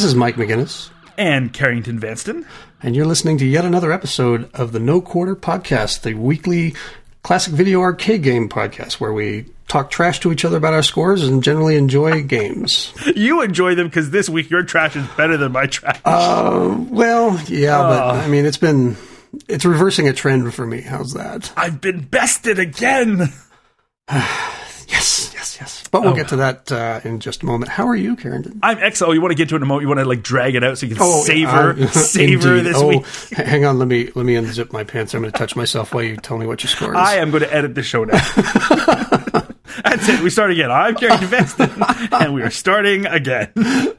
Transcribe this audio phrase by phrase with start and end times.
[0.00, 0.88] This is Mike McGinnis,
[1.18, 2.46] and Carrington Vanston.
[2.82, 6.74] and you're listening to yet another episode of the No Quarter Podcast, the weekly
[7.22, 11.22] classic video arcade game podcast where we talk trash to each other about our scores
[11.22, 12.94] and generally enjoy games.
[13.14, 16.00] You enjoy them because this week your trash is better than my trash.
[16.02, 18.96] Uh, Well, yeah, but I mean, it's been
[19.48, 20.80] it's reversing a trend for me.
[20.80, 21.52] How's that?
[21.58, 23.34] I've been bested again.
[24.90, 25.88] Yes, yes, yes.
[25.90, 27.70] But we'll get to that uh, in just a moment.
[27.70, 28.58] How are you, Karen?
[28.62, 29.02] I'm X.
[29.02, 29.82] Oh, you want to get to it in a moment?
[29.82, 32.76] You want to like drag it out so you can Oh, savor uh, savor this
[32.76, 33.06] oh, week.
[33.32, 35.14] Hang on, let me let me unzip my pants.
[35.14, 36.96] I'm going to touch myself while you tell me what your score is.
[36.96, 39.46] I am going to edit the show now.
[39.84, 40.20] That's it.
[40.20, 40.70] We start again.
[40.70, 43.52] I'm Carrington Vanston, and we are starting again.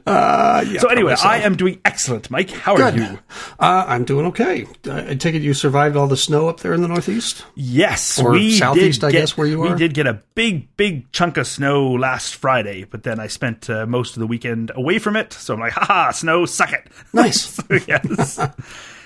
[0.06, 2.30] Uh, yeah, So anyway, probably I am doing excellent.
[2.30, 2.96] Mike, how are Good.
[2.96, 3.18] you?
[3.58, 4.66] Uh, I'm doing okay.
[4.86, 7.44] I I take it you survived all the snow up there in the Northeast?
[7.54, 9.70] Yes, Or we southeast, did I get, guess, where you are.
[9.72, 13.68] We did get a big, big chunk of snow last Friday, but then I spent
[13.70, 15.32] uh, most of the weekend away from it.
[15.32, 16.86] So I'm like, haha, snow, suck it.
[17.12, 17.60] Nice.
[17.88, 18.38] yes.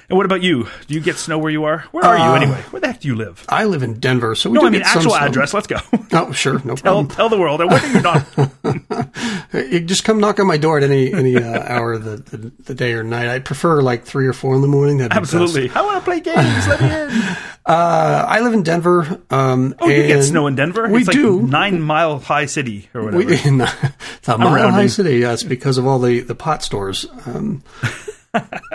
[0.08, 0.68] And what about you?
[0.86, 1.80] Do you get snow where you are?
[1.90, 2.60] Where are you Uh, anyway?
[2.70, 3.44] Where the heck do you live?
[3.48, 5.52] I live in Denver, so we No, I mean actual address.
[5.52, 5.76] Let's go.
[6.12, 7.08] Oh, sure, no tell, problem.
[7.08, 7.58] tell the world.
[7.60, 8.24] When are you not?
[9.52, 12.52] You just come knock on my door at any any uh, hour of the, the
[12.64, 13.28] the day or night.
[13.28, 14.98] I prefer like three or four in the morning.
[14.98, 15.16] That'd.
[15.16, 15.70] Absolutely.
[15.70, 16.68] I want to play games.
[16.68, 17.22] Let me in.
[17.64, 19.20] Uh, I live in Denver.
[19.30, 20.88] Um, Oh, you get snow in Denver?
[20.88, 21.42] We it's like do.
[21.42, 23.24] Nine mile high city or whatever.
[23.24, 23.44] We, it's
[24.28, 24.72] a mile rounding.
[24.72, 25.18] high city.
[25.18, 27.06] Yes, because of all the, the pot stores.
[27.26, 27.62] Um,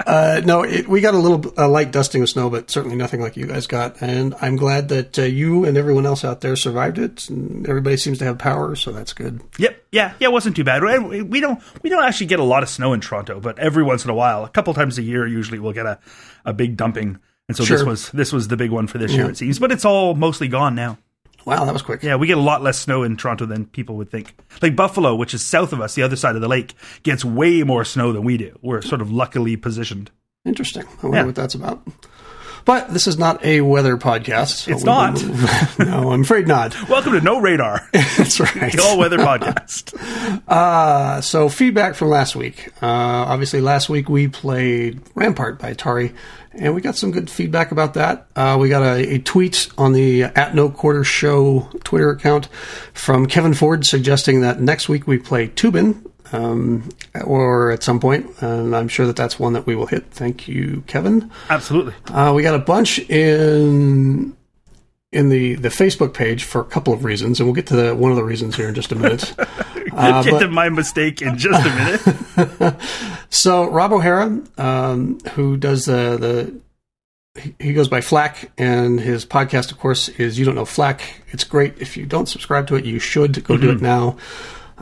[0.05, 3.21] uh, no, it, we got a little a light dusting of snow, but certainly nothing
[3.21, 4.01] like you guys got.
[4.01, 7.29] And I'm glad that uh, you and everyone else out there survived it.
[7.29, 9.41] And everybody seems to have power, so that's good.
[9.57, 9.83] Yep.
[9.91, 10.13] Yeah.
[10.19, 10.27] Yeah.
[10.27, 10.83] It wasn't too bad.
[10.83, 13.83] We we don't we don't actually get a lot of snow in Toronto, but every
[13.83, 15.99] once in a while, a couple times a year, usually we'll get a,
[16.45, 17.19] a big dumping.
[17.47, 19.59] And so this was this was the big one for this year, it seems.
[19.59, 20.97] But it's all mostly gone now.
[21.45, 22.03] Wow, that was quick.
[22.03, 24.35] Yeah, we get a lot less snow in Toronto than people would think.
[24.61, 27.63] Like Buffalo, which is south of us, the other side of the lake, gets way
[27.63, 28.57] more snow than we do.
[28.61, 30.11] We're sort of luckily positioned.
[30.45, 30.83] Interesting.
[30.83, 31.25] I wonder Yeah.
[31.25, 31.85] what that's about.
[32.63, 34.49] But this is not a weather podcast.
[34.65, 35.13] so It's we not.
[35.23, 36.75] move- no, I'm afraid not.
[36.87, 38.71] Welcome to No Radar, That's right.
[38.71, 39.93] the all weather podcast.
[40.47, 42.67] Uh, so feedback from last week.
[42.81, 46.13] Uh, obviously, last week we played Rampart by Atari,
[46.53, 48.27] and we got some good feedback about that.
[48.35, 52.47] Uh, we got a, a tweet on the at No Quarter Show Twitter account
[52.93, 56.05] from Kevin Ford suggesting that next week we play Tubin.
[56.33, 56.87] Um,
[57.25, 60.05] or at some point, and I'm sure that that's one that we will hit.
[60.11, 61.29] Thank you, Kevin.
[61.49, 61.93] Absolutely.
[62.07, 64.37] Uh, we got a bunch in
[65.11, 67.93] in the, the Facebook page for a couple of reasons, and we'll get to the,
[67.95, 69.33] one of the reasons here in just a minute.
[69.93, 72.75] Uh, Get but- to my mistake in just a minute.
[73.29, 76.61] So Rob O'Hara, um, who does the
[77.35, 80.63] the he- he goes by Flack, and his podcast, of course, is You Don't Know
[80.63, 81.01] Flack.
[81.31, 81.81] It's great.
[81.81, 84.15] If you don't subscribe to it, you should go do it now.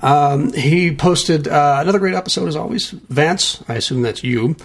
[0.04, 2.92] Um, he posted uh, another great episode, as always.
[2.92, 4.56] Vance, I assume that's you.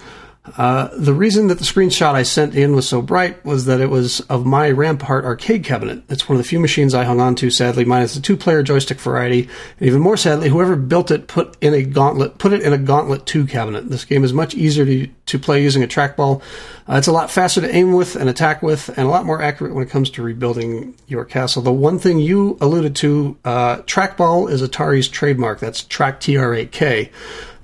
[0.59, 3.89] Uh, the reason that the screenshot I sent in was so bright was that it
[3.89, 6.03] was of my Rampart arcade cabinet.
[6.11, 7.87] It's one of the few machines I hung on to, sadly.
[7.87, 9.49] minus the two-player joystick variety.
[9.79, 12.79] And even more sadly, whoever built it put in a gauntlet, put it in a
[12.79, 13.89] Gauntlet 2 cabinet.
[13.89, 16.43] This game is much easier to, to play using a trackball.
[16.87, 19.41] Uh, it's a lot faster to aim with and attack with, and a lot more
[19.41, 21.63] accurate when it comes to rebuilding your castle.
[21.63, 25.61] The one thing you alluded to, uh, trackball is Atari's trademark.
[25.61, 27.11] That's track T-R-A-K.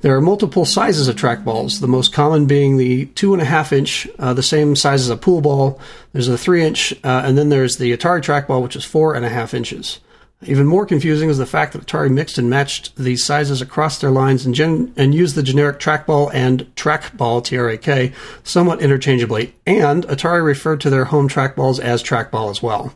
[0.02, 3.70] There are multiple sizes of trackballs, the most common being the two and a half
[3.70, 5.78] inch, uh, the same size as a pool ball.
[6.12, 9.26] There's a three inch, uh, and then there's the Atari trackball, which is four and
[9.26, 10.00] a half inches.
[10.42, 14.10] Even more confusing is the fact that Atari mixed and matched these sizes across their
[14.10, 18.12] lines and, gen- and used the generic trackball and trackball, T-R-A-K,
[18.42, 22.94] somewhat interchangeably, and Atari referred to their home trackballs as trackball as well.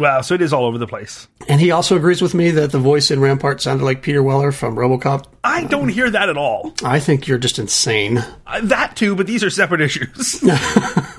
[0.00, 1.28] Wow, so it is all over the place.
[1.46, 4.50] And he also agrees with me that the voice in Rampart sounded like Peter Weller
[4.50, 5.26] from RoboCop.
[5.44, 6.74] I don't hear that at all.
[6.82, 8.24] I think you're just insane.
[8.46, 10.42] Uh, that too, but these are separate issues.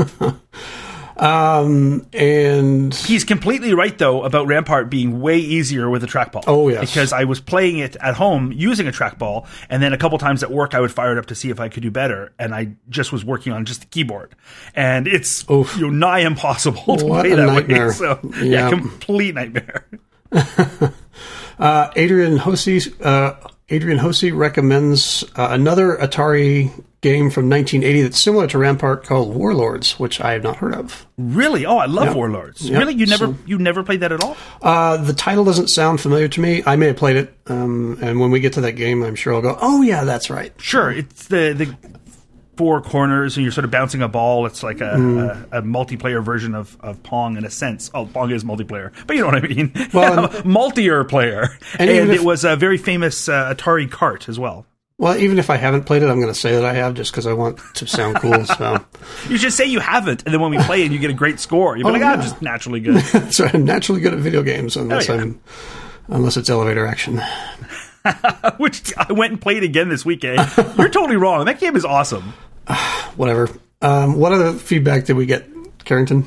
[1.21, 6.43] Um, and He's completely right though about Rampart being way easier with a trackball.
[6.47, 6.89] Oh, yes.
[6.89, 10.41] because I was playing it at home using a trackball, and then a couple times
[10.41, 12.55] at work I would fire it up to see if I could do better, and
[12.55, 14.33] I just was working on just the keyboard,
[14.75, 15.75] and it's Oof.
[15.77, 17.87] you know, nigh impossible to What play that nightmare.
[17.89, 17.93] way.
[17.93, 18.43] So Yeah.
[18.43, 19.85] yeah, complete nightmare.
[21.59, 23.33] uh, Adrian Hosey, uh,
[23.71, 26.69] Adrian Hosey recommends uh, another Atari
[27.01, 31.07] game from 1980 that's similar to Rampart called Warlords, which I have not heard of.
[31.17, 31.65] Really?
[31.65, 32.13] Oh, I love Yeah.
[32.13, 32.61] Warlords.
[32.69, 32.93] Yeah, Really?
[32.93, 34.37] You never so- you never played that at all?
[34.61, 36.61] Uh, the title doesn't sound familiar to me.
[36.65, 39.33] I may have played it, um, and when we get to that game, I'm sure
[39.33, 40.91] I'll go, "Oh yeah, that's right." Sure.
[40.91, 41.75] It's the the
[42.61, 44.45] four corners and you're sort of bouncing a ball.
[44.45, 45.51] It's like a, Mm.
[45.51, 47.89] a, a multiplayer version of, of Pong in a sense.
[47.95, 49.73] Oh, Pong is multiplayer, but you know what I mean.
[49.91, 51.47] Well, Multier player,
[51.79, 54.67] and and, if- it was a very famous uh, Atari cart as well.
[54.99, 57.11] Well, even if I haven't played it, I'm going to say that I have just
[57.11, 58.45] because I want to sound cool.
[58.57, 58.85] So,
[59.27, 61.39] You should say you haven't, and then when we play it, you get a great
[61.39, 61.75] score.
[61.75, 63.01] You'll be Oh, like, I'm just naturally good.
[63.33, 65.21] so I'm naturally good at video games unless Oh, yeah.
[65.21, 65.41] I'm
[66.09, 67.19] unless it's elevator action.
[68.57, 70.37] Which I went and played again this weekend.
[70.77, 71.45] You're totally wrong.
[71.45, 72.33] That game is awesome.
[73.15, 73.49] Whatever.
[73.81, 75.47] Um, what other feedback did we get,
[75.85, 76.25] Carrington?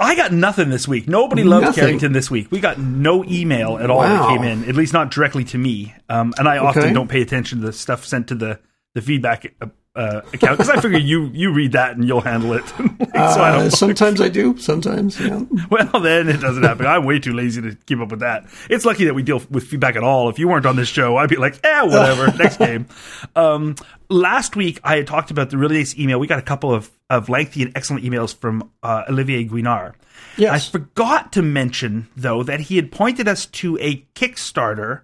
[0.00, 1.08] I got nothing this week.
[1.08, 1.82] Nobody loved Nothing.
[1.82, 2.52] Carrington this week.
[2.52, 5.92] We got no email at all that came in, at least not directly to me.
[6.08, 6.66] Um, and I Okay.
[6.66, 8.60] often don't pay attention to the stuff sent to the,
[8.94, 9.52] the feedback
[9.98, 12.64] uh, account because I figure you you read that and you'll handle it.
[13.18, 14.56] Like, so I Uh, sometimes I do.
[14.58, 15.42] Sometimes, yeah.
[15.70, 16.86] Well, then it doesn't happen.
[16.86, 18.46] I'm way too lazy to keep up with that.
[18.70, 20.28] It's lucky that we deal with feedback at all.
[20.28, 22.26] If you weren't on this show, I'd be like, eh, whatever.
[22.38, 22.86] next game.
[23.34, 23.74] Um,
[24.08, 26.20] last week, I had talked about the really nice email.
[26.20, 29.94] We got a couple of, of lengthy and excellent emails from uh, Olivier Guinard.
[30.36, 30.52] Yes.
[30.52, 35.00] I forgot to mention, though, that he had pointed us to a Kickstarter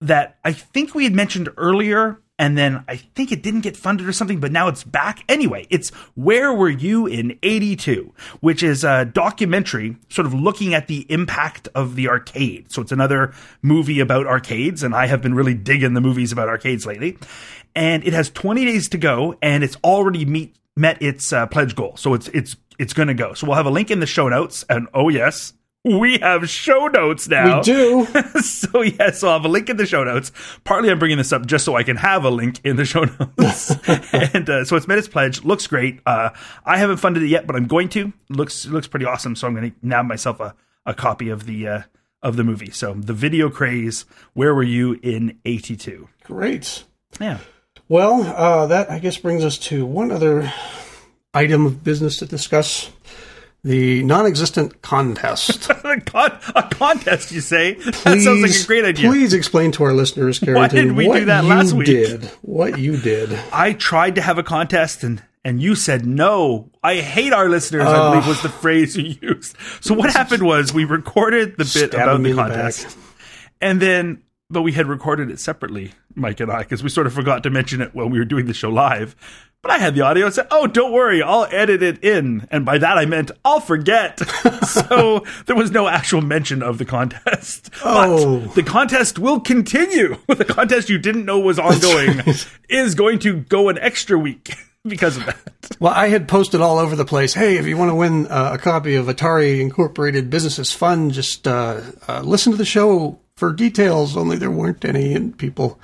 [0.00, 4.08] that I think we had mentioned earlier, and then I think it didn't get funded
[4.08, 5.22] or something, but now it's back.
[5.28, 10.88] Anyway, it's Where Were You in 82, which is a documentary sort of looking at
[10.88, 12.72] the impact of the arcade.
[12.72, 16.48] So it's another movie about arcades, and I have been really digging the movies about
[16.48, 17.16] arcades lately.
[17.76, 21.76] And it has 20 days to go, and it's already meet, met its uh, pledge
[21.76, 21.96] goal.
[21.96, 23.34] So it's it's it's going to go.
[23.34, 25.52] So we'll have a link in the show notes, and oh yes,
[25.84, 27.58] we have show notes now.
[27.58, 28.06] We do.
[28.40, 30.30] so yes, I'll have a link in the show notes.
[30.64, 33.04] Partly, I'm bringing this up just so I can have a link in the show
[33.38, 33.70] notes.
[34.34, 35.44] and uh, so it's met its pledge.
[35.44, 36.00] Looks great.
[36.06, 36.30] Uh,
[36.64, 38.12] I haven't funded it yet, but I'm going to.
[38.28, 39.34] Looks looks pretty awesome.
[39.34, 40.54] So I'm going to nab myself a,
[40.86, 41.82] a copy of the uh,
[42.22, 42.70] of the movie.
[42.70, 44.04] So the video craze.
[44.34, 46.08] Where were you in '82?
[46.24, 46.84] Great.
[47.20, 47.38] Yeah.
[47.88, 50.52] Well, uh, that I guess brings us to one other
[51.34, 52.90] item of business to discuss:
[53.64, 55.70] the non-existent contest.
[55.84, 57.74] a, con- a contest, you say?
[57.74, 59.08] that sounds like a great idea.
[59.08, 61.86] Please explain to our listeners, Carrington, did we do what that you last week?
[61.86, 62.24] did.
[62.42, 63.38] What you did.
[63.52, 66.70] I tried to have a contest and and you said no.
[66.84, 67.84] I hate our listeners.
[67.84, 69.56] I believe was the phrase you used.
[69.80, 72.96] So what happened was we recorded the bit about the in the contest,
[73.60, 77.12] and then but we had recorded it separately, Mike and I, because we sort of
[77.12, 79.16] forgot to mention it when we were doing the show live.
[79.62, 82.64] But I had the audio and said, "Oh, don't worry, I'll edit it in." And
[82.64, 84.18] by that I meant I'll forget.
[84.66, 87.70] so there was no actual mention of the contest.
[87.84, 88.40] Oh.
[88.40, 90.16] But the contest will continue.
[90.26, 92.20] The contest you didn't know was ongoing
[92.68, 95.76] is going to go an extra week because of that.
[95.78, 97.34] Well, I had posted all over the place.
[97.34, 101.10] Hey, if you want to win uh, a copy of Atari Incorporated Business Is Fun,
[101.10, 104.16] just uh, uh, listen to the show for details.
[104.16, 105.78] Only there weren't any, and people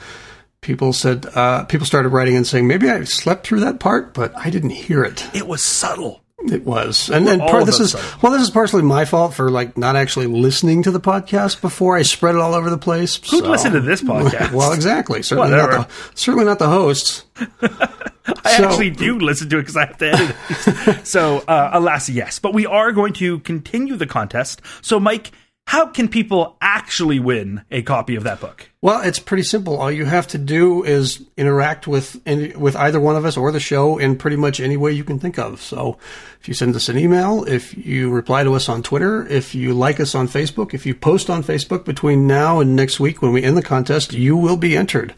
[0.61, 4.33] people said uh, people started writing and saying maybe I slept through that part, but
[4.37, 5.25] I didn't hear it.
[5.35, 6.23] It was subtle.
[6.41, 8.19] It was, and, and part this is are.
[8.23, 11.97] well, this is partially my fault for like not actually listening to the podcast before
[11.97, 13.17] I spread it all over the place.
[13.29, 14.53] Who'd listen to this podcast?
[14.53, 15.23] Well, exactly.
[15.25, 17.25] Certainly not the certainly not the hosts.
[17.61, 21.01] I So- actually do listen to it because I have to edit it.
[21.07, 22.39] so, uh, alas, yes.
[22.39, 24.63] But we are going to continue the contest.
[24.81, 25.33] So, Mike,
[25.69, 28.71] how can people actually win a copy of that book?
[28.81, 29.79] Well, it's pretty simple.
[29.79, 33.53] All you have to do is interact with any, with either one of us or
[33.53, 35.61] the show in pretty much any way you can think of.
[35.61, 35.99] So,
[36.41, 39.75] if you send us an email, if you reply to us on Twitter, if you
[39.75, 43.35] like us on Facebook, if you post on Facebook between now and next week when
[43.35, 45.15] we end the contest, you will be entered,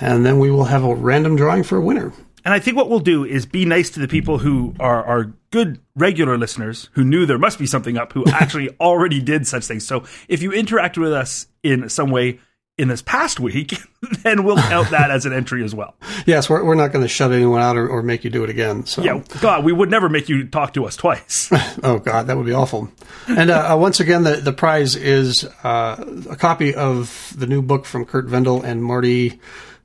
[0.00, 2.10] and then we will have a random drawing for a winner.
[2.44, 5.80] And I think what we'll do is be nice to the people who are, good
[5.96, 9.84] regular listeners who knew there must be something up who actually already did such things.
[9.84, 12.38] So if you interacted with us in some way
[12.78, 13.74] in this past week,
[14.22, 15.94] then we'll count that as an entry as well.
[16.26, 18.50] Yes, we're, we're not going to shut anyone out or, or make you do it
[18.50, 18.84] again.
[18.84, 21.50] So, Yeah, God, we would never make you talk to us twice.
[21.82, 22.92] Oh God, that would be awful.
[23.26, 27.62] And uh, uh, once again, the the prize is uh, a copy of the new
[27.62, 29.40] book from Curt Vendel and Marty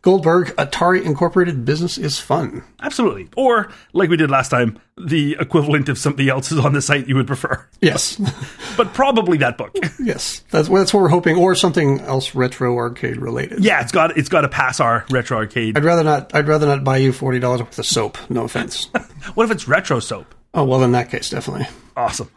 [0.05, 0.49] Goldberg.
[0.57, 2.63] Atari Incorporated Business is Fun.
[2.79, 3.27] Absolutely.
[3.35, 7.07] Or, like we did last time, the equivalent of something else is on the site
[7.07, 7.67] you would prefer.
[7.81, 8.21] Yes,
[8.77, 9.75] But probably that book.
[9.99, 13.63] yes, that's that's what we're hoping, or something else retro arcade related.
[13.63, 15.75] Yeah, it's got it's got to pass our retro arcade.
[15.75, 16.35] I'd rather not.
[16.35, 18.17] I'd rather not buy you forty dollars worth of soap.
[18.29, 18.89] No offense.
[19.33, 20.35] What if it's retro soap?
[20.53, 21.67] oh well, in that case, definitely.
[21.97, 22.29] Awesome.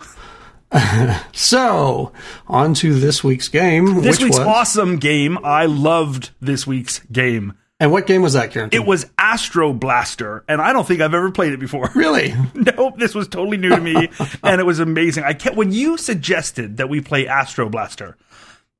[1.32, 2.12] So
[2.46, 4.02] on to this week's game.
[4.02, 5.38] This which week's was, awesome game.
[5.44, 7.54] I loved this week's game.
[7.80, 8.70] And what game was that, Karen?
[8.72, 11.88] It was Astro Blaster, and I don't think I've ever played it before.
[11.94, 12.34] really.
[12.54, 13.94] nope, this was totally new to me,
[14.42, 15.22] and it was amazing.
[15.22, 18.16] I kept when you suggested that we play Astro Blaster.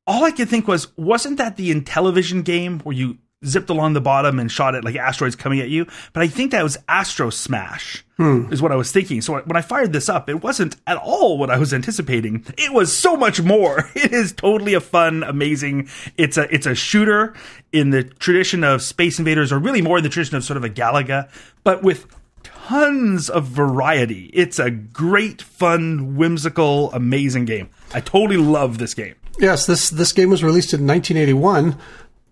[0.07, 4.00] All I could think was, wasn't that the Intellivision game where you zipped along the
[4.00, 5.87] bottom and shot at like asteroids coming at you.
[6.12, 8.52] But I think that was Astro Smash hmm.
[8.52, 9.21] is what I was thinking.
[9.21, 12.45] So when I fired this up, it wasn't at all what I was anticipating.
[12.57, 13.88] It was so much more.
[13.99, 15.88] It is totally a fun, amazing.
[16.16, 17.35] It's a it's a shooter
[17.73, 20.64] in the tradition of Space Invaders, or really more in the tradition of sort of
[20.64, 21.28] a Galaga,
[21.64, 22.07] but with
[22.42, 24.30] tons of variety.
[24.33, 27.71] It's a great, fun, whimsical, amazing game.
[27.92, 29.16] I totally love this game.
[29.38, 31.76] Yes, this this game was released in 1981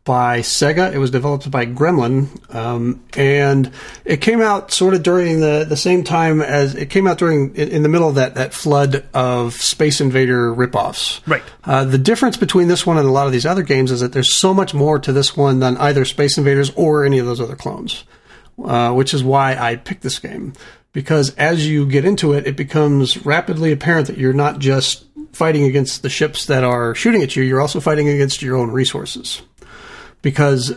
[0.07, 0.95] by Sega.
[0.95, 3.71] It was developed by Gremlin, um, and
[4.07, 7.55] it came out sort of during the, the same time as it came out during
[7.57, 11.21] in, in the middle of that that flood of Space Invader ripoffs.
[11.27, 11.43] Right.
[11.65, 14.13] Uh, the difference between this one and a lot of these other games is that
[14.13, 17.41] there's so much more to this one than either Space Invaders or any of those
[17.41, 18.05] other clones,
[18.65, 20.55] uh, which is why I picked this game.
[20.93, 25.65] Because as you get into it, it becomes rapidly apparent that you're not just fighting
[25.65, 29.43] against the ships that are shooting at you, you're also fighting against your own resources.
[30.27, 30.75] Because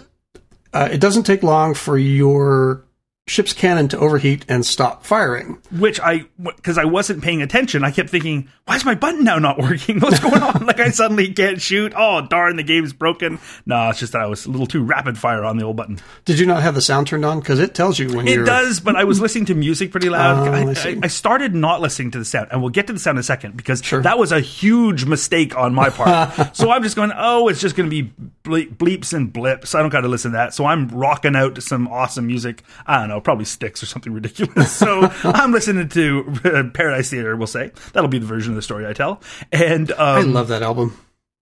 [0.74, 2.86] uh, it doesn't take long for your
[3.30, 5.62] ship's cannon to overheat and stop firing.
[5.72, 9.38] Which I, because I wasn't paying attention, I kept thinking, why is my button now
[9.40, 10.00] not working?
[10.02, 10.66] What's going on?
[10.68, 11.94] like I suddenly can't shoot.
[11.96, 13.40] Oh, darn, the game's broken.
[13.66, 16.00] No, it's just that I was a little too rapid fire on the old button.
[16.26, 17.40] Did you not have the sound turned on?
[17.40, 20.48] Because it tells you when It does, but I was listening to music pretty loud.
[20.48, 20.90] Oh, I I.
[20.90, 23.20] I, I started not listening to the sound, and we'll get to the sound in
[23.20, 24.02] a second because Sure.
[24.02, 26.56] that was a huge mistake on my part.
[26.56, 28.12] so I'm just going, oh, it's just going to be
[28.44, 29.76] bleeps and blips.
[29.76, 30.54] I don't got to listen to that.
[30.54, 32.64] So I'm rocking out to some awesome music.
[32.86, 34.72] I don't know, probably Styx or something ridiculous.
[34.72, 37.36] So I'm listening to uh, Paradise Theater.
[37.36, 39.22] We'll say that'll be the version of the story I tell.
[39.52, 40.98] And um, I love that album.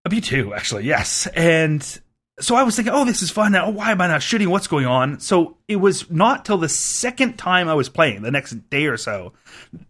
[0.10, 0.86] me too, actually.
[0.86, 2.00] Yes, and
[2.40, 3.52] so I was thinking, oh, this is fun.
[3.52, 4.50] Now, why am I not shooting?
[4.50, 5.20] What's going on?
[5.20, 8.96] So it was not till the second time I was playing, the next day or
[8.98, 9.34] so.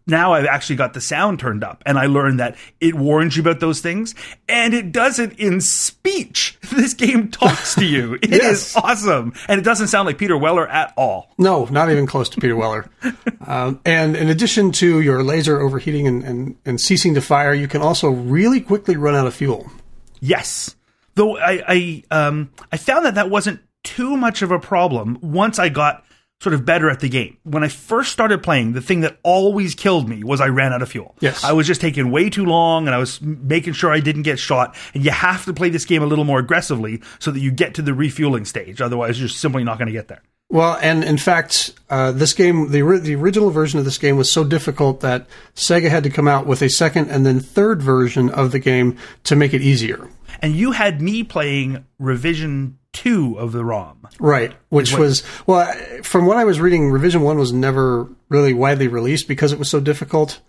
[0.08, 3.42] Now I've actually got the sound turned up, and I learned that it warns you
[3.42, 4.16] about those things,
[4.48, 6.58] and it does it in speech.
[6.78, 8.14] This game talks to you.
[8.22, 8.76] It is Yes.
[8.76, 11.34] awesome, and it doesn't sound like Peter Weller at all.
[11.38, 12.90] No, not even close to Peter Weller.
[13.46, 17.70] Um, and in addition to your laser overheating and, and, and ceasing to fire, you
[17.70, 19.72] can also really quickly run out of fuel.
[20.20, 20.76] Yes.
[21.18, 25.58] Though I, I, um, I found that that wasn't too much of a problem once
[25.58, 26.06] I got
[26.42, 27.38] sort of better at the game.
[27.44, 30.84] When I first started playing, the thing that always killed me was I ran out
[30.84, 31.16] of fuel.
[31.20, 31.44] Yes.
[31.44, 34.38] I was just taking way too long and I was making sure I didn't get
[34.38, 34.76] shot.
[34.94, 37.74] And you have to play this game a little more aggressively so that you get
[37.76, 38.80] to the refueling stage.
[38.80, 40.22] Otherwise, you're simply not going to get there.
[40.50, 44.32] Well, and in fact, uh, this game, the, the original version of this game was
[44.32, 48.30] so difficult that Sega had to come out with a second and then third version
[48.30, 50.08] of the game to make it easier.
[50.42, 54.08] And you had me playing revision two of the ROM.
[54.20, 58.88] Right, which was well, from what I was reading, Revision One was never really widely
[58.88, 60.40] released because it was so difficult.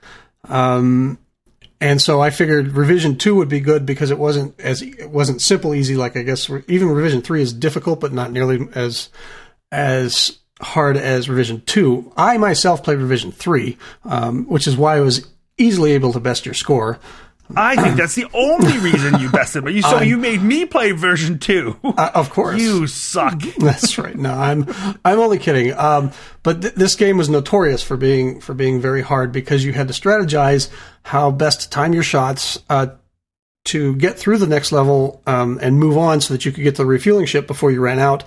[0.45, 1.19] Um,
[1.81, 5.43] and so I figured Revision Two would be good because it wasn't as it wasn't
[5.43, 5.97] simple, easy.
[5.97, 9.11] Like I guess even Revision Three is difficult, but not nearly as
[9.70, 12.12] as hard as Revision Two.
[12.16, 16.46] I myself played Revision Three, um, which is why I was easily able to best
[16.46, 16.98] your score.
[17.56, 19.72] I think that's the only reason you bested me.
[19.72, 21.76] You so you made me play version two.
[21.82, 23.40] Uh, of course, you suck.
[23.58, 24.16] That's right.
[24.16, 24.66] No, I'm
[25.04, 25.72] I'm only kidding.
[25.72, 29.72] Um, but th- this game was notorious for being for being very hard because you
[29.72, 30.68] had to strategize
[31.02, 32.88] how best to time your shots uh,
[33.64, 36.76] to get through the next level um, and move on, so that you could get
[36.76, 38.25] the refueling ship before you ran out.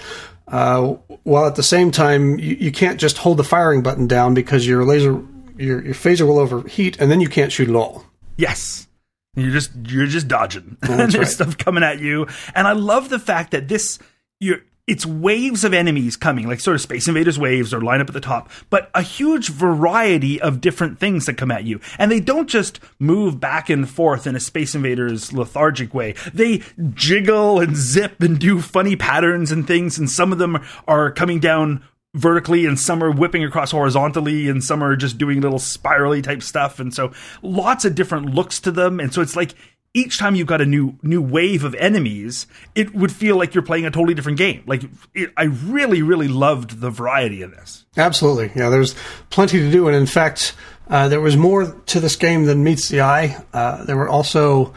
[0.51, 4.33] Uh, while at the same time, you, you can't just hold the firing button down
[4.33, 5.23] because your laser
[5.57, 8.05] your your phaser will overheat, and then you can't shoot at all.
[8.37, 8.87] Yes.
[9.35, 10.77] You're just you're just dodging.
[10.81, 11.27] That's there's right.
[11.27, 12.27] stuff coming at you.
[12.53, 13.97] And I love the fact that this
[14.41, 18.07] you're it's waves of enemies coming, like sort of Space Invaders waves or line up
[18.09, 21.79] at the top, but a huge variety of different things that come at you.
[21.97, 26.15] And they don't just move back and forth in a Space Invaders lethargic way.
[26.33, 30.57] They jiggle and zip and do funny patterns and things, and some of them
[30.87, 31.83] are coming down
[32.13, 36.43] vertically and some are whipping across horizontally and some are just doing little spirally type
[36.43, 39.53] stuff and so lots of different looks to them and so it's like
[39.93, 43.61] each time you got a new new wave of enemies it would feel like you're
[43.61, 44.83] playing a totally different game like
[45.13, 48.51] it, i really really loved the variety of this Absolutely.
[48.55, 48.95] Yeah, there's
[49.29, 49.87] plenty to do.
[49.87, 50.55] And in fact,
[50.89, 53.43] uh, there was more to this game than meets the eye.
[53.53, 54.73] Uh, there were also.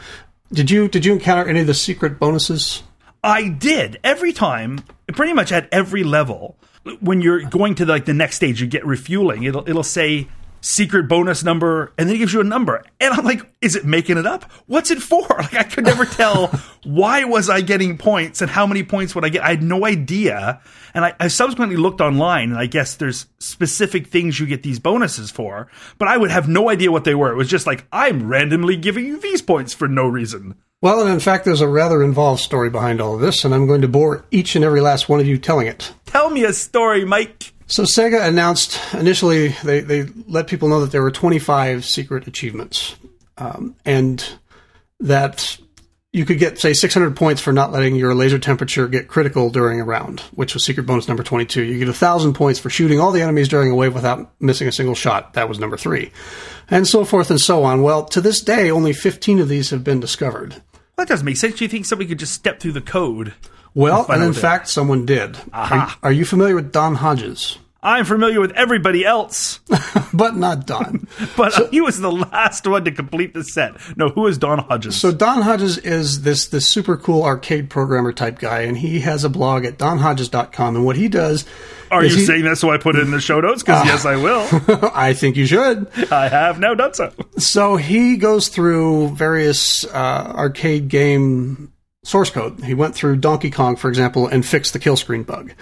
[0.51, 2.83] Did you did you encounter any of the secret bonuses?
[3.23, 6.57] I did every time, pretty much at every level.
[6.99, 9.43] When you're going to like the next stage, you get refueling.
[9.43, 10.27] It'll it'll say
[10.65, 12.83] secret bonus number, and then it gives you a number.
[12.99, 14.51] And I'm like, is it making it up?
[14.65, 15.25] What's it for?
[15.45, 16.47] Like, I could never tell
[16.83, 19.43] why was I getting points and how many points would I get.
[19.43, 20.59] I had no idea.
[20.95, 24.79] And I, I subsequently looked online, and I guess there's specific things you get these
[24.79, 25.69] bonuses for,
[25.99, 27.31] but I would have no idea what they were.
[27.31, 30.55] It was just like, I'm randomly giving you these points for no reason.
[30.81, 33.67] Well, and in fact, there's a rather involved story behind all of this, and I'm
[33.67, 35.93] going to bore each and every last one of you telling it.
[36.05, 37.54] Tell me a story, Mike.
[37.67, 42.95] So Sega announced initially they, they let people know that there were 25 secret achievements,
[43.37, 44.23] um, and
[44.99, 45.57] that
[46.13, 49.81] you could get say 600 points for not letting your laser temperature get critical during
[49.81, 51.63] a round, which was secret bonus number 22.
[51.63, 54.71] You get 1,000 points for shooting all the enemies during a wave without missing a
[54.71, 55.33] single shot.
[55.33, 56.11] That was number three,
[56.69, 57.81] and so forth and so on.
[57.81, 60.51] Well, to this day, only 15 of these have been discovered.
[60.51, 61.55] Well, that doesn't make sense.
[61.55, 63.33] Do you think somebody could just step through the code?
[63.75, 65.37] Well, and in fact, someone did.
[65.53, 67.59] Are, are you familiar with Don Hodges?
[67.83, 69.59] I'm familiar with everybody else,
[70.13, 71.07] but not Don.
[71.37, 73.75] but he was the last one to complete the set.
[73.95, 74.99] No, who is Don Hodges?
[74.99, 79.23] So Don Hodges is this this super cool arcade programmer type guy, and he has
[79.23, 80.75] a blog at donhodges.com.
[80.77, 81.45] And what he does,
[81.91, 83.61] Are you he- saying that so I put it in the show notes?
[83.61, 84.47] Because yes, I will.
[84.95, 85.87] I think you should.
[86.11, 87.13] I have now done so.
[87.37, 91.71] So he goes through various uh, arcade game
[92.05, 92.63] source code.
[92.63, 95.53] He went through Donkey Kong, for example, and fixed the kill screen bug.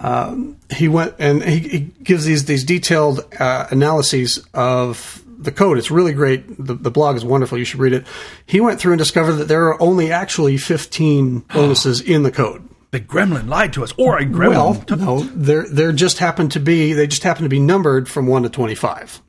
[0.00, 5.78] Um, he went and he, he gives these these detailed uh, analyses of the code.
[5.78, 6.44] It's really great.
[6.64, 7.58] The, the blog is wonderful.
[7.58, 8.06] You should read it.
[8.46, 12.68] He went through and discovered that there are only actually 15 bonuses in the code.
[12.90, 14.48] The gremlin lied to us, or a gremlin.
[14.50, 18.26] Well, no, there there just happened to be they just happened to be numbered from
[18.26, 19.22] one to 25,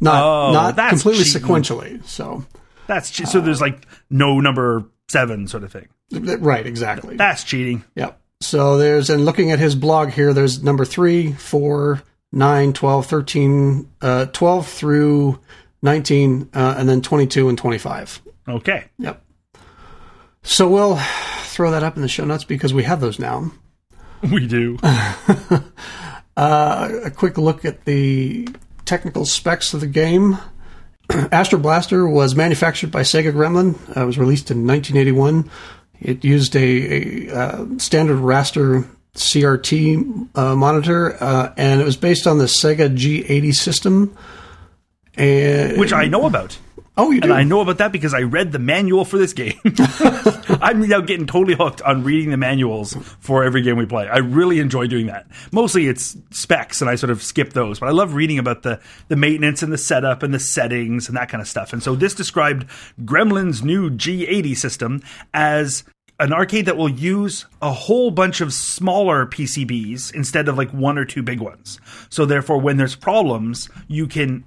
[0.00, 1.42] not Oh, not completely cheating.
[1.42, 2.04] sequentially.
[2.04, 2.44] So
[2.86, 3.40] That's che- so.
[3.40, 5.88] There's like no number seven sort of thing.
[6.12, 7.16] right, exactly.
[7.16, 7.84] That's cheating.
[7.94, 8.20] Yep.
[8.40, 13.90] So there's, and looking at his blog here, there's number 3, 4, 9, 12, 13,
[14.02, 15.40] uh, 12 through
[15.82, 18.20] 19, uh, and then 22 and 25.
[18.48, 18.84] Okay.
[18.98, 19.22] Yep.
[20.42, 20.96] So we'll
[21.44, 23.50] throw that up in the show notes because we have those now.
[24.22, 24.78] We do.
[26.36, 28.48] Uh, a quick look at the
[28.84, 30.36] technical specs of the game.
[31.32, 33.74] Astro Blaster was manufactured by Sega Gremlin.
[33.96, 35.50] Uh, it was released in 1981.
[36.00, 42.26] It used a, a uh, standard raster CRT uh, monitor, uh, and it was based
[42.26, 44.16] on the Sega G80 system.
[45.16, 46.58] And Which I know about.
[46.96, 47.28] Oh, you do.
[47.28, 49.60] And I know about that because I read the manual for this game.
[50.60, 54.08] I'm now getting totally hooked on reading the manuals for every game we play.
[54.08, 55.26] I really enjoy doing that.
[55.52, 58.80] Mostly it's specs and I sort of skip those, but I love reading about the,
[59.08, 61.72] the maintenance and the setup and the settings and that kind of stuff.
[61.72, 62.66] And so this described
[63.04, 65.02] Gremlin's new G80 system
[65.32, 65.84] as
[66.20, 70.96] an arcade that will use a whole bunch of smaller PCBs instead of like one
[70.96, 71.80] or two big ones.
[72.08, 74.44] So therefore when there's problems, you can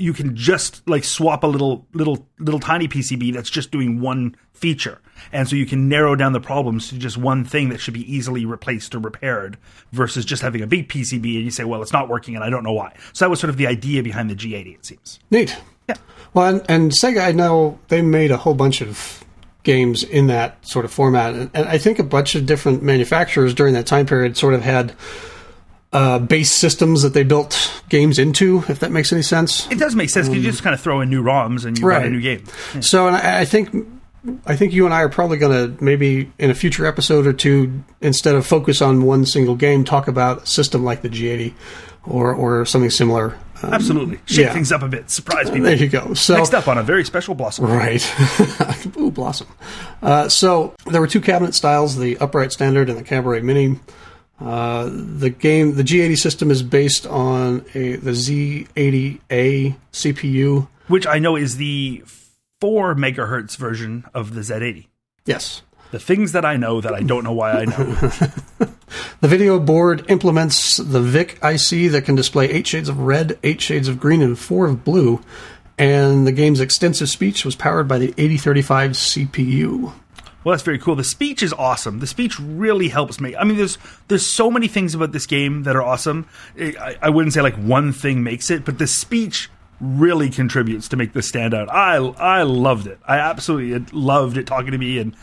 [0.00, 4.34] you can just like swap a little little little tiny PCB that's just doing one
[4.54, 5.00] feature.
[5.32, 8.10] And so you can narrow down the problems to just one thing that should be
[8.12, 9.58] easily replaced or repaired
[9.92, 12.50] versus just having a big PCB and you say, well, it's not working and I
[12.50, 12.94] don't know why.
[13.12, 15.20] So that was sort of the idea behind the G80, it seems.
[15.30, 15.56] Neat.
[15.88, 15.96] Yeah.
[16.32, 19.24] Well, and, and Sega, I know they made a whole bunch of
[19.62, 23.52] games in that sort of format, and, and I think a bunch of different manufacturers
[23.52, 24.94] during that time period sort of had
[25.92, 29.70] uh, base systems that they built games into, if that makes any sense.
[29.70, 31.88] It does make sense because you just kind of throw in new ROMs and you
[31.88, 32.44] got a new game.
[32.80, 33.74] So, and I, I think.
[34.44, 37.32] I think you and I are probably going to maybe in a future episode or
[37.32, 41.54] two, instead of focus on one single game, talk about a system like the G80
[42.04, 43.38] or or something similar.
[43.62, 44.20] Um, Absolutely.
[44.26, 44.52] Shake yeah.
[44.52, 45.10] things up a bit.
[45.10, 45.64] Surprise people.
[45.64, 46.12] there you go.
[46.12, 47.64] So Next up on a very special blossom.
[47.64, 48.02] Right.
[48.98, 49.46] Ooh, blossom.
[50.02, 53.80] Uh, so there were two cabinet styles: the upright standard and the cabaret mini.
[54.40, 60.68] Uh, the game, the G80 system, is based on a the Z80A CPU.
[60.88, 62.02] Which I know is the
[62.60, 64.86] 4 megahertz version of the Z80.
[65.26, 65.62] Yes.
[65.92, 68.10] The things that I know that I don't know why I know.
[69.20, 73.60] The video board implements the VIC IC that can display eight shades of red, eight
[73.60, 75.20] shades of green, and four of blue.
[75.78, 79.92] And the game's extensive speech was powered by the 8035 CPU.
[80.42, 80.96] Well, that's very cool.
[80.96, 81.98] The speech is awesome.
[81.98, 83.36] The speech really helps me.
[83.36, 86.26] I mean, there's there's so many things about this game that are awesome.
[86.58, 89.50] I, I wouldn't say like one thing makes it, but the speech
[89.80, 91.70] really contributes to make this stand out.
[91.70, 92.98] I I loved it.
[93.06, 95.14] I absolutely loved it talking to me and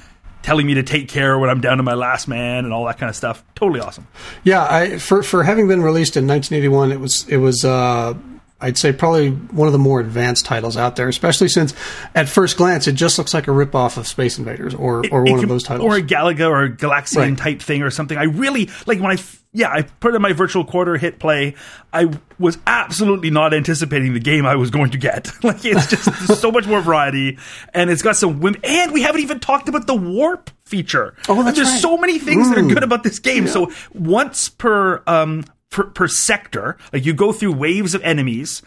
[0.44, 2.98] telling me to take care when I'm down to my last man and all that
[2.98, 3.44] kind of stuff.
[3.56, 4.08] Totally awesome.
[4.44, 8.14] Yeah, I for for having been released in 1981, it was it was uh,
[8.60, 11.74] I'd say probably one of the more advanced titles out there, especially since
[12.16, 15.32] at first glance it just looks like a ripoff of Space Invaders or, or It
[15.32, 15.88] one of those titles.
[15.88, 17.38] or a Galaga or a Galaxian Right.
[17.38, 18.18] type thing or something.
[18.18, 19.22] I really like when I,
[19.54, 21.54] yeah I put in my virtual quarter hit play.
[21.94, 25.30] I was absolutely not anticipating the game I was going to get.
[25.44, 27.38] like it's just so much more variety,
[27.76, 28.60] and it's got some women.
[28.64, 31.14] And we haven't even talked about the warp feature.
[31.30, 31.80] Oh, that's there's right.
[31.82, 33.48] so many things that are good about this game.
[33.48, 35.46] So once per um
[35.78, 38.62] per, per sector, like you go through waves of enemies.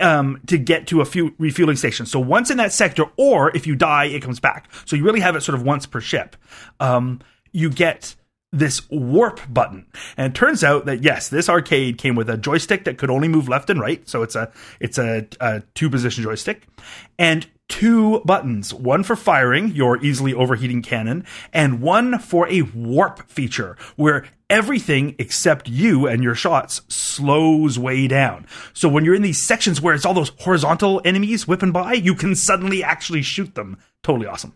[0.00, 2.10] Um, to get to a few refueling stations.
[2.10, 4.68] So once in that sector, or if you die, it comes back.
[4.86, 6.34] So you really have it sort of once per ship.
[6.80, 7.20] Um,
[7.52, 8.16] you get
[8.50, 12.84] this warp button, and it turns out that yes, this arcade came with a joystick
[12.84, 14.06] that could only move left and right.
[14.08, 14.50] So it's a
[14.80, 16.66] it's a, a two position joystick,
[17.16, 23.28] and two buttons one for firing your easily overheating cannon and one for a warp
[23.28, 29.22] feature where everything except you and your shots slows way down so when you're in
[29.22, 33.54] these sections where it's all those horizontal enemies whipping by you can suddenly actually shoot
[33.54, 34.52] them totally awesome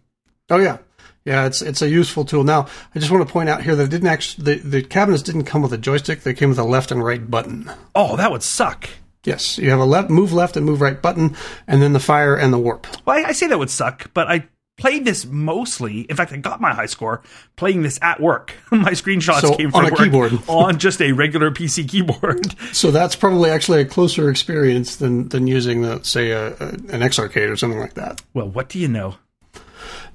[0.51, 0.79] Oh yeah,
[1.25, 1.47] yeah.
[1.47, 2.45] It's it's a useful tool.
[2.45, 5.23] Now, I just want to point out here that it didn't actually the, the cabinets
[5.23, 6.23] didn't come with a joystick.
[6.23, 7.71] They came with a left and right button.
[7.95, 8.89] oh that would suck
[9.29, 11.37] Yes, you have a left move left and move right button,
[11.67, 12.87] and then the fire and the warp.
[13.07, 16.37] well I, I say that would suck but i played this mostly in fact i
[16.37, 17.21] got my high score
[17.57, 20.33] playing this at work my screenshots So, came on from a work keyboard.
[20.49, 25.47] on just a regular pc keyboard So that's probably actually a closer experience than than
[25.49, 28.23] using the say a, a, an X arcade or something like that.
[28.35, 29.17] well what do you know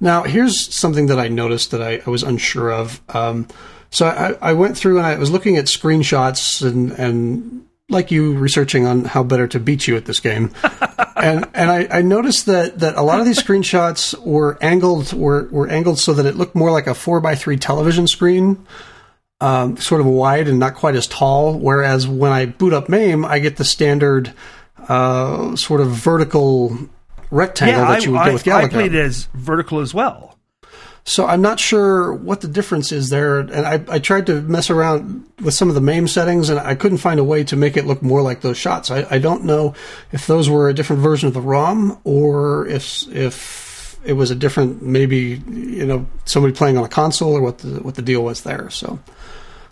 [0.00, 3.00] Now, here's something that I noticed that I, I was unsure of.
[3.14, 3.46] Um,
[3.90, 8.34] so I, I went through and I was looking at screenshots and, and like you
[8.34, 10.52] researching on how better to beat you at this game.
[11.16, 15.48] and and I, I noticed that, that a lot of these screenshots were angled were,
[15.50, 18.66] were angled so that it looked more like a four by three television screen.
[19.40, 21.58] Um, sort of wide and not quite as tall.
[21.58, 24.32] Whereas when I boot up MAME, I get the standard
[24.88, 26.78] uh, sort of vertical
[27.30, 30.38] rectangle yeah, that you would I, get with I played it as vertical as well.
[31.06, 34.70] So I'm not sure what the difference is there, and I, I tried to mess
[34.70, 37.76] around with some of the MAME settings, and I couldn't find a way to make
[37.76, 38.90] it look more like those shots.
[38.90, 39.74] I, I don't know
[40.12, 44.34] if those were a different version of the ROM or if if it was a
[44.34, 48.24] different, maybe you know somebody playing on a console or what the what the deal
[48.24, 48.70] was there.
[48.70, 48.98] So,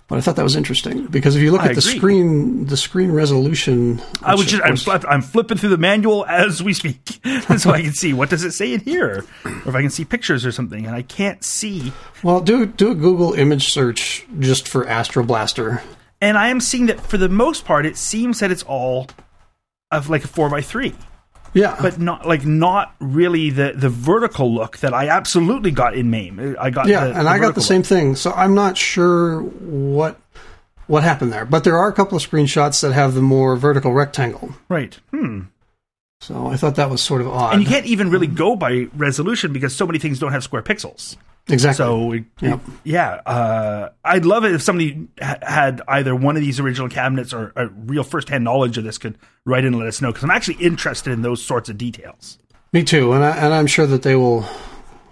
[0.09, 1.97] but I thought that was interesting because if you look I at the agree.
[1.97, 6.75] screen, the screen resolution, I was just I'm, I'm flipping through the manual as we
[6.75, 7.21] speak,
[7.59, 10.05] so I can see what does it say in here, or if I can see
[10.05, 11.93] pictures or something, and I can't see.
[12.23, 15.83] well, do do a Google image search just for Astro Blaster.
[16.21, 19.09] And I am seeing that for the most part, it seems that it's all
[19.91, 20.95] of like a four by three,
[21.55, 26.11] Yeah, but not like not really the the vertical look that I absolutely got in
[26.11, 26.57] MAME.
[26.59, 28.17] I got Yeah, the, and I got the vertical same thing.
[28.17, 30.19] So I'm not sure what
[30.87, 33.93] what happened there, but there are a couple of screenshots that have the more vertical
[33.93, 34.55] rectangle.
[34.69, 34.99] right.
[35.11, 35.43] Hmm.
[36.21, 37.55] So I thought that was sort of odd.
[37.55, 40.63] And you can't even really go by resolution because so many things don't have square
[40.63, 41.17] pixels.
[41.49, 41.77] Exactly.
[41.85, 42.61] So it- Yep.
[42.85, 47.33] yeah, uh, I'd love it if somebody ha- had either one of these original cabinets
[47.33, 50.25] or a real first-hand knowledge of this could write in and let us know because
[50.25, 52.39] I'm actually interested in those sorts of details.
[52.73, 54.47] Me too, and I, and I'm sure that they will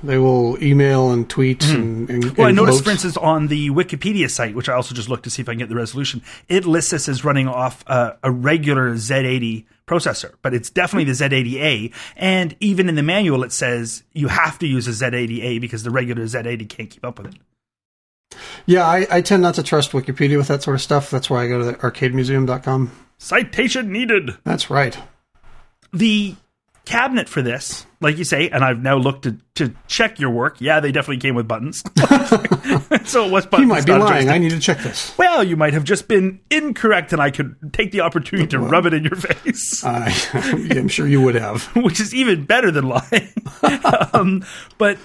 [0.03, 2.35] they will email and tweet and, and Hmm.
[2.39, 2.85] Well, I noticed, gloat.
[2.85, 5.53] for instance, on the Wikipedia site, which I also just looked to see if I
[5.53, 10.35] can get the resolution, it lists this as running off uh, a regular Z80 processor,
[10.43, 11.93] but it's definitely the Z80A.
[12.17, 15.91] And even in the manual, it says you have to use a Z80A because the
[15.91, 17.41] regular Z80 can't keep up with it.
[18.67, 21.11] Yeah, I, I tend not to trust Wikipedia with that sort of stuff.
[21.11, 22.93] That's why I go to the arcademuseum.com.
[23.19, 24.37] Citation needed.
[24.45, 24.97] That's right.
[25.93, 26.37] the
[26.91, 30.57] cabinet for this, like you say, and I've now looked to, to check your work.
[30.61, 31.83] Yeah, they definitely came with buttons.
[33.05, 33.59] so it was buttons.
[33.59, 34.29] He might be lying.
[34.29, 35.17] I need to check this.
[35.17, 38.87] well, you might have just been incorrect, and I could take the opportunity to rub
[38.87, 40.13] it in your face, I,
[40.71, 41.65] I'm sure you would have.
[41.77, 43.33] which is even better than lying.
[44.13, 44.45] um,
[44.77, 44.99] but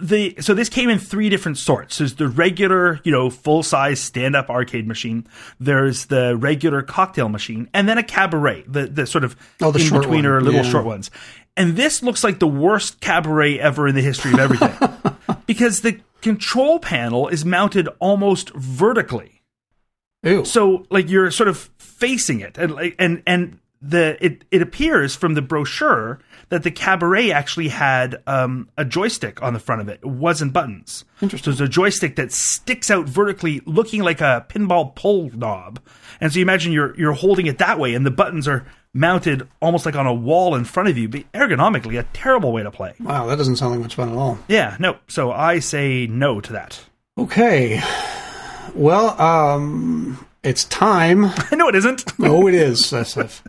[0.00, 1.98] the so this came in three different sorts.
[1.98, 5.26] There's the regular, you know, full size stand up arcade machine.
[5.58, 9.80] There's the regular cocktail machine, and then a cabaret, the the sort of Oh, the
[9.84, 10.70] in between or little Yeah.
[10.70, 11.10] short ones.
[11.56, 14.72] And this looks like the worst cabaret ever in the history of everything,
[15.46, 19.42] because the control panel is mounted almost vertically.
[20.22, 20.44] Ew.
[20.44, 25.16] So like you're sort of facing it, and like and and the it it appears
[25.16, 26.18] from the brochure
[26.50, 30.00] that the cabaret actually had um, a joystick on the front of it.
[30.02, 31.04] It wasn't buttons.
[31.22, 31.52] Interesting.
[31.52, 35.80] So there's a joystick that sticks out vertically, looking like a pinball pull knob.
[36.20, 39.48] And so you imagine you're you're holding it that way, and the buttons are mounted
[39.62, 41.08] almost like on a wall in front of you.
[41.08, 42.94] But ergonomically, a terrible way to play.
[43.00, 44.38] Wow, that doesn't sound like much fun at all.
[44.48, 44.98] Yeah, no.
[45.08, 46.84] So I say no to that.
[47.16, 47.80] Okay.
[48.74, 51.22] Well, um, It's time.
[51.52, 52.04] no, it isn't.
[52.20, 52.92] Oh, it is.
[52.92, 53.42] I've I've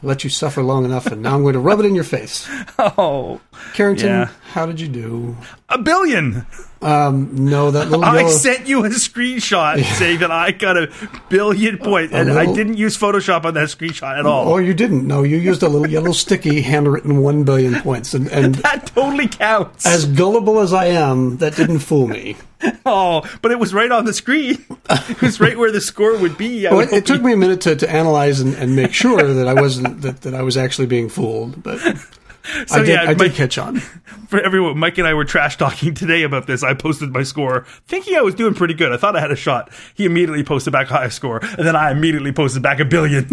[0.00, 2.48] let you suffer long enough, and now I'm going to rub it in your face.
[2.80, 3.40] Oh,
[3.74, 4.28] Carrington, Yeah.
[4.52, 5.36] how did you do?
[5.68, 6.46] a billion.
[6.80, 10.92] Um, no, that little I sent you a screenshot saying that I got a
[11.28, 14.52] billion points, and I didn't use Photoshop on that screenshot at all.
[14.52, 15.06] Oh, you didn't.
[15.08, 19.26] No, you used a little yellow sticky handwritten one billion points, and, and that totally
[19.26, 19.84] counts.
[19.84, 22.36] as gullible as I am, that didn't fool me.
[22.86, 24.64] oh, but it was right on the screen.
[24.90, 26.64] It was right where the score would be.
[26.64, 29.22] Well, would it, it took me a minute to, to analyze and, and make sure
[29.22, 31.78] that I wasn't that, that I was actually being fooled, but
[32.70, 33.80] I did yeah, I did catch on.
[34.28, 36.62] for everyone, Mike and I were trash talking today about this.
[36.62, 38.92] I posted my score, thinking I was doing pretty good.
[38.92, 39.70] I thought I had a shot.
[39.94, 43.28] He immediately posted back a high score, and then I immediately posted back a billion.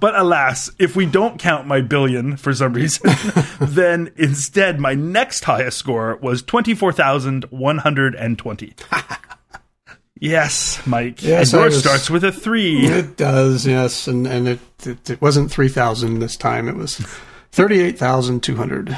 [0.00, 3.10] But alas, if we don't count my billion for some reason,
[3.60, 8.74] then instead my next highest score was twenty four thousand one hundred and twenty.
[10.20, 11.22] Yes, Mike.
[11.22, 12.84] Yes, and yours was- starts with a three.
[12.86, 16.68] It does, yes, and and it it, it wasn't three thousand this time.
[16.68, 16.98] It was
[17.52, 18.94] thirty eight thousand two hundred.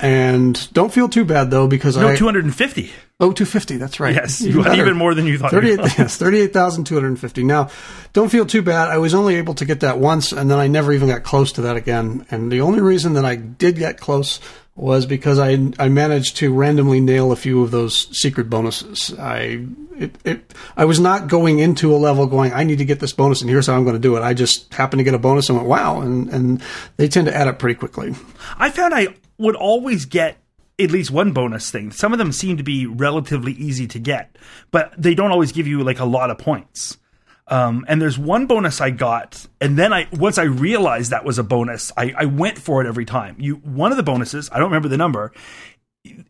[0.00, 2.90] And don't feel too bad though because I No, I two hundred and fifty.
[3.20, 3.76] oh two fifty.
[3.76, 4.14] That's right.
[4.14, 5.52] Yes, you had even more than you thought.
[5.52, 5.88] you Thirty-eight, were.
[5.98, 7.44] yes, thirty-eight thousand two hundred fifty.
[7.44, 7.68] Now,
[8.12, 8.88] don't feel too bad.
[8.88, 11.52] I was only able to get that once, and then I never even got close
[11.52, 12.26] to that again.
[12.30, 14.40] And the only reason that I did get close
[14.76, 19.16] was because I I managed to randomly nail a few of those secret bonuses.
[19.18, 23.00] I it, it I was not going into a level going I need to get
[23.00, 24.22] this bonus, and here's how I'm going to do it.
[24.22, 26.62] I just happened to get a bonus and went wow, and and
[26.96, 28.14] they tend to add up pretty quickly.
[28.58, 29.08] I found I
[29.38, 30.38] would always get
[30.78, 31.92] at least one bonus thing.
[31.92, 34.36] Some of them seem to be relatively easy to get,
[34.72, 36.98] but they don't always give you like a lot of points.
[37.46, 41.38] Um, and there's one bonus I got, and then I once I realized that was
[41.38, 43.36] a bonus, I, I went for it every time.
[43.38, 45.30] You one of the bonuses, I don't remember the number,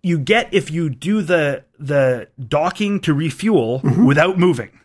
[0.03, 4.81] you get if you do the the docking to refuel without moving.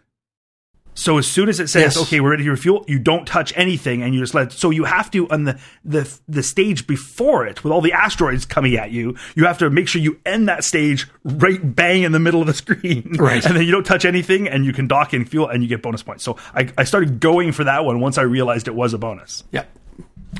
[1.00, 1.98] So as soon as it says, Yes.
[2.04, 4.52] "Okay, we're ready to refuel," you don't touch anything, and you just let.
[4.52, 8.46] So you have to on the the the stage before it, with all the asteroids
[8.46, 12.12] coming at you, you have to make sure you end that stage right bang in
[12.12, 13.46] the middle of the screen, Right.
[13.46, 15.82] And then you don't touch anything, and you can dock and fuel, and you get
[15.82, 16.24] bonus points.
[16.24, 19.44] So I, I started going for that one once I realized it was a bonus.
[19.52, 19.64] Yeah.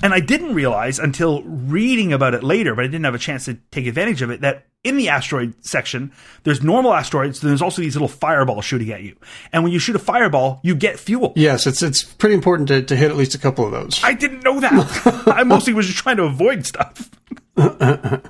[0.02, 3.45] And I didn't realize until reading about it later, but I didn't have a chance
[3.45, 6.12] to take advantage of it, that in the asteroid section,
[6.43, 9.15] there's normal asteroids, then there's also these little fireballs shooting at you.
[9.52, 11.34] And when you shoot a fireball, you get fuel.
[11.36, 13.99] Yes, it's it's pretty important to, to hit at least a couple of those.
[14.04, 15.23] I didn't know that.
[15.28, 17.10] I mostly was just trying to avoid stuff.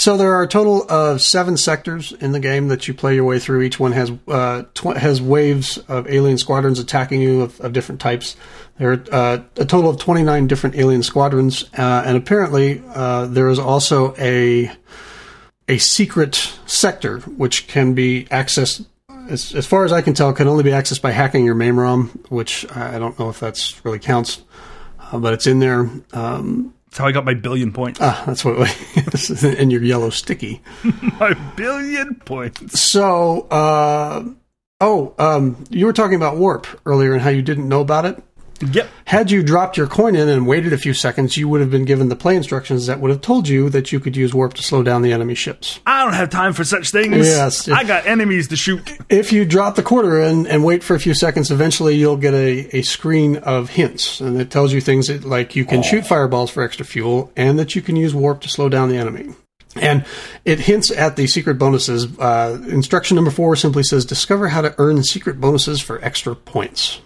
[0.00, 3.24] So there are a total of seven sectors in the game that you play your
[3.24, 3.60] way through.
[3.60, 8.00] Each one has uh, tw- has waves of alien squadrons attacking you of, of different
[8.00, 8.34] types.
[8.80, 13.26] There are uh, a total of twenty nine different alien squadrons, uh, and apparently uh,
[13.26, 14.72] there is also a
[15.68, 18.86] a secret sector which can be accessed.
[19.28, 21.78] As, as far as I can tell, can only be accessed by hacking your MAME
[21.78, 24.42] ROM, which I don't know if that's really counts,
[24.98, 25.80] uh, but it's in there.
[26.14, 28.00] Um, That's how I got my billion points.
[28.02, 28.56] ah, that's what
[29.12, 30.62] this is in your yellow sticky.
[31.20, 32.80] my billion points.
[32.80, 34.24] So, uh,
[34.80, 38.20] oh, um, you were talking about warp earlier and how you didn't know about it.
[38.60, 38.88] Yep.
[39.06, 41.84] Had you dropped your coin in and waited a few seconds, you would have been
[41.84, 44.62] given the play instructions that would have told you that you could use warp to
[44.62, 45.80] slow down the enemy ships.
[45.86, 47.26] I don't have time for such things.
[47.26, 47.68] Yes.
[47.68, 48.98] I got enemies to shoot.
[49.08, 52.34] If you drop the quarter in and wait for a few seconds, eventually you'll get
[52.34, 56.06] a, a screen of hints, and it tells you things that, like you can shoot
[56.06, 59.34] fireballs for extra fuel, and that you can use warp to slow down the enemy.
[59.76, 60.04] And
[60.44, 62.18] it hints at the secret bonuses.
[62.18, 67.00] Uh, instruction number four simply says, "Discover how to earn secret bonuses for extra points."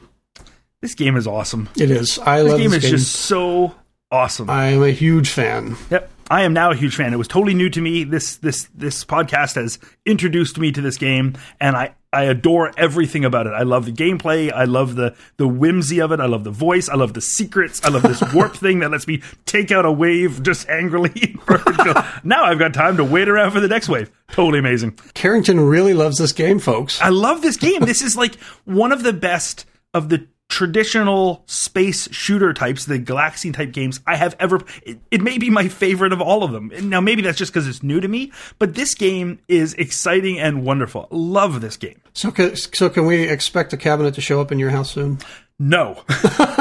[0.85, 1.71] This game is awesome.
[1.79, 2.19] It is.
[2.19, 2.95] I This love game this game.
[2.95, 3.75] is just so
[4.11, 4.51] awesome.
[4.51, 5.79] I am a huge fan.
[5.91, 6.11] Yep.
[6.31, 7.15] I am now a huge fan.
[7.15, 8.05] It was totally new to me.
[8.05, 13.25] This this this podcast has introduced me to this game and I I adore everything
[13.25, 13.55] about it.
[13.55, 14.53] I love the gameplay.
[14.53, 16.21] I love the the whimsy of it.
[16.21, 16.91] I love the voice.
[16.91, 17.83] I love the secrets.
[17.83, 21.35] I love this warp thing that lets me take out a wave just angrily.
[22.25, 24.11] now I've got time to wait around for the next wave.
[24.33, 24.99] Totally amazing.
[25.15, 27.01] Carrington really loves this game, folks.
[27.01, 27.81] I love this game.
[27.87, 28.35] This is like
[28.67, 34.17] one of the best of the traditional space shooter types, the Galaxian type games I
[34.17, 34.61] have ever.
[34.83, 36.71] It, it may be my favorite of all of them.
[36.89, 40.65] Now, maybe that's just because it's new to me, but this game is exciting and
[40.65, 41.09] wonderful.
[41.11, 42.01] Love this game.
[42.13, 45.19] So, so can we expect a cabinet to show up in your house soon?
[45.59, 46.03] No.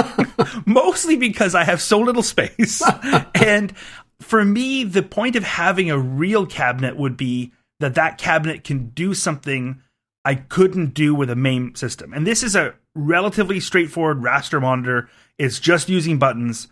[0.65, 2.81] Mostly because I have so little space.
[3.35, 3.73] and
[4.21, 8.89] for me, the point of having a real cabinet would be that that cabinet can
[8.89, 9.81] do something
[10.25, 12.13] I couldn't do with a MAME system.
[12.13, 15.09] And this is a relatively straightforward raster monitor.
[15.37, 16.67] It's just using buttons.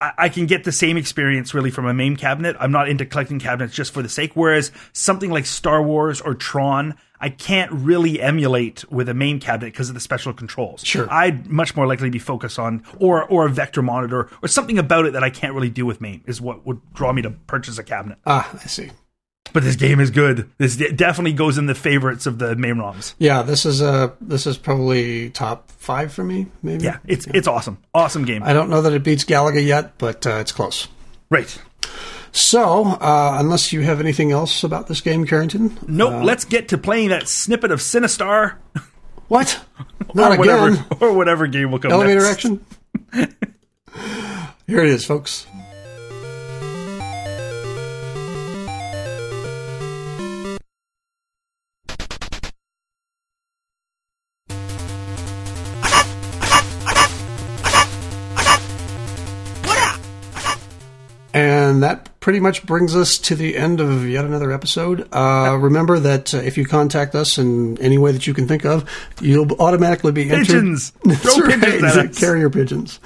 [0.00, 2.56] I, I can get the same experience really from a MAME cabinet.
[2.58, 4.32] I'm not into collecting cabinets just for the sake.
[4.34, 9.72] Whereas something like Star Wars or Tron, I can't really emulate with a MAME cabinet
[9.72, 10.84] because of the special controls.
[10.84, 11.06] Sure.
[11.10, 15.06] I'd much more likely be focused on or or a vector monitor or something about
[15.06, 17.78] it that I can't really do with MAME is what would draw me to purchase
[17.78, 18.18] a cabinet.
[18.26, 18.90] Ah, I see.
[19.56, 20.50] But this game is good.
[20.58, 23.14] This definitely goes in the favorites of the MAME ROMs.
[23.18, 26.48] Yeah, this is uh this is probably top five for me.
[26.62, 26.84] Maybe.
[26.84, 27.78] Yeah, it's it's awesome.
[27.94, 28.42] Awesome game.
[28.42, 30.88] I don't know that it beats Galaga yet, but uh, it's close.
[31.30, 31.56] right.
[32.32, 35.78] So, uh, unless you have anything else about this game, Carrington?
[35.88, 36.22] Nope.
[36.22, 38.56] let's get to playing that snippet of Sinistar.
[39.28, 39.58] What?
[40.14, 40.84] Not or whatever, again.
[41.00, 42.44] or whatever game will come Elevator next.
[42.44, 42.66] action.
[44.66, 45.46] Here it is, folks.
[61.36, 65.06] And that pretty much brings us to the end of yet another episode.
[65.12, 68.64] Uh, remember that uh, if you contact us in any way that you can think
[68.64, 68.88] of,
[69.20, 70.46] you'll automatically be entered.
[70.46, 70.90] Pigeons.
[71.06, 72.18] Throw right, pigeons at us.
[72.20, 73.00] Carrier pigeons.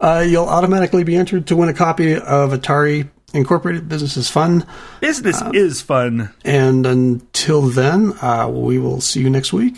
[0.00, 4.64] Uh, you'll automatically be entered to win a copy of Atari Incorporated Business is Fun.
[5.00, 6.32] Business Um, is fun.
[6.46, 9.76] And until then, uh, we will see you next week.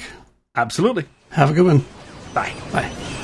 [0.55, 1.07] Absolutely.
[1.31, 1.85] Have a good one.
[2.33, 2.55] Bye.
[2.73, 3.18] Bye.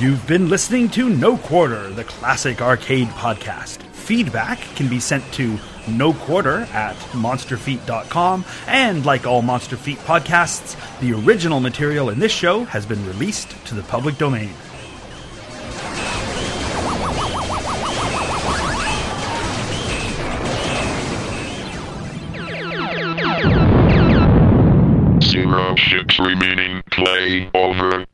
[0.00, 3.82] You've been listening to No Quarter, the classic arcade podcast.
[3.92, 10.74] Feedback can be sent to no quarter at monsterfeet.com, and like all Monster Feet podcasts,
[11.00, 14.54] the original material in this show has been released to the public domain.
[25.22, 26.82] Zero ships remaining.
[26.90, 28.06] Play over.